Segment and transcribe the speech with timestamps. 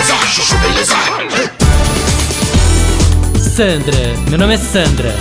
[0.00, 0.94] beleza, chuchu beleza.
[3.38, 3.96] Sandra,
[4.30, 5.14] meu nome é Sandra.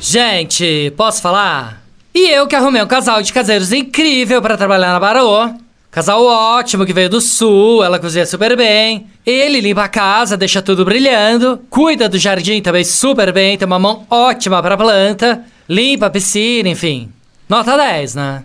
[0.00, 1.82] Gente, posso falar?
[2.14, 5.50] E eu que arrumei um casal de caseiros incrível para trabalhar na Barô.
[5.90, 9.06] Casal ótimo que veio do sul, ela cozinha super bem.
[9.26, 11.60] Ele limpa a casa, deixa tudo brilhando.
[11.68, 15.44] Cuida do jardim também super bem, tem uma mão ótima pra planta.
[15.68, 17.10] Limpa a piscina, enfim.
[17.48, 18.44] Nota 10, né?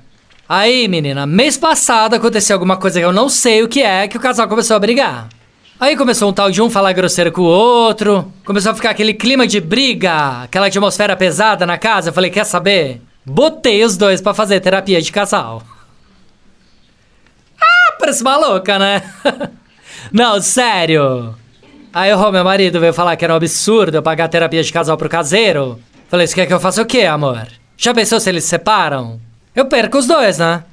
[0.55, 4.17] Aí, menina, mês passado aconteceu alguma coisa que eu não sei o que é, que
[4.17, 5.27] o casal começou a brigar.
[5.79, 8.32] Aí começou um tal de um falar grosseiro com o outro.
[8.45, 12.09] Começou a ficar aquele clima de briga, aquela atmosfera pesada na casa.
[12.09, 13.01] Eu falei, quer saber?
[13.25, 15.64] Botei os dois pra fazer terapia de casal.
[17.59, 19.01] Ah, parece uma louca, né?
[20.14, 21.33] Não, sério.
[21.92, 24.97] Aí o meu marido veio falar que era um absurdo eu pagar terapia de casal
[24.97, 25.79] pro caseiro.
[26.09, 27.47] Falei, você quer que eu faça o quê, amor?
[27.75, 29.20] Já pensou se eles se separam?
[29.56, 30.64] Eu perco os dois, né?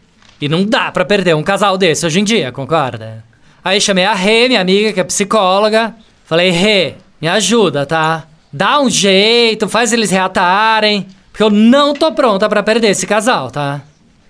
[0.41, 3.23] E não dá pra perder um casal desse hoje em dia, concorda?
[3.63, 5.95] Aí chamei a Rê, minha amiga, que é psicóloga.
[6.25, 8.25] Falei, Rê, me ajuda, tá?
[8.51, 11.07] Dá um jeito, faz eles reatarem.
[11.31, 13.83] Porque eu não tô pronta pra perder esse casal, tá?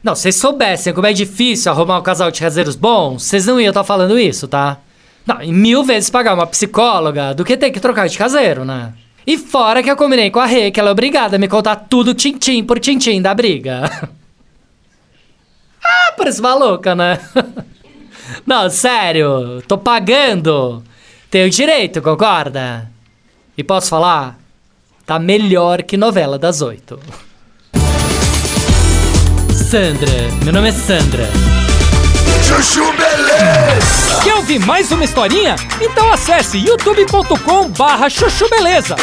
[0.02, 3.60] Não, se vocês soubessem como é difícil arrumar um casal de caseiros bons, vocês não
[3.60, 4.78] iam estar falando isso, tá?
[5.24, 8.94] Não, e mil vezes pagar uma psicóloga do que ter que trocar de caseiro, né?
[9.26, 11.76] E fora que eu combinei com a Rê que ela é obrigada a me contar
[11.76, 14.10] tudo tintim por tintim da briga.
[16.30, 17.18] parece uma louca, né?
[18.46, 20.82] Não, sério, tô pagando.
[21.28, 22.88] Tenho direito, concorda?
[23.58, 24.38] E posso falar?
[25.04, 27.00] Tá melhor que novela das oito.
[29.52, 30.10] Sandra,
[30.44, 31.28] meu nome é Sandra.
[32.46, 34.22] Chuchu beleza.
[34.22, 35.56] Quer ouvir mais uma historinha?
[35.80, 38.96] Então acesse youtube.com barra chuchu beleza.